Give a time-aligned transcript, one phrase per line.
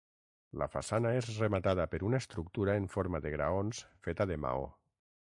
[0.59, 4.65] La façana és rematada per una estructura en forma de graons feta de maó.